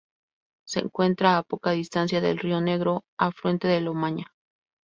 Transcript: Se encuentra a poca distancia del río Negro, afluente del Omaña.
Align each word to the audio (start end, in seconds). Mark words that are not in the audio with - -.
Se 0.65 0.79
encuentra 0.79 1.37
a 1.37 1.43
poca 1.43 1.69
distancia 1.73 2.21
del 2.21 2.39
río 2.39 2.59
Negro, 2.59 3.05
afluente 3.19 3.67
del 3.67 3.87
Omaña. 3.87 4.33